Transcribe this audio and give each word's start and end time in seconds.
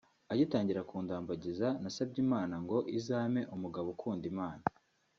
“Agitangira 0.33 0.87
kundambagiza 0.89 1.67
nasabye 1.81 2.19
Imana 2.25 2.55
ngo 2.63 2.77
izampe 2.97 3.41
umugabo 3.55 3.87
ukunda 3.95 4.25
Imana 4.33 4.63